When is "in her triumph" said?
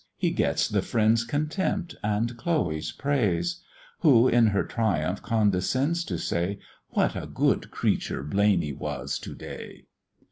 4.27-5.21